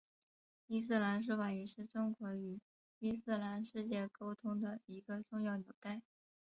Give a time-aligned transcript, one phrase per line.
[0.65, 2.59] 伊斯兰书法也是中国与
[2.97, 6.01] 伊斯兰世界沟通的一个重要纽带。